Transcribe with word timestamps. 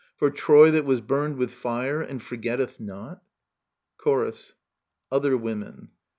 For 0.17 0.31
Troy, 0.31 0.71
that 0.71 0.83
was 0.83 0.99
burned 0.99 1.37
with 1.37 1.51
fire 1.51 2.01
And 2.01 2.23
forgetteth 2.23 2.79
not 2.79 3.17
i 3.17 3.23
Chorus. 4.01 4.55
Other 5.11 5.37
Women. 5.37 5.89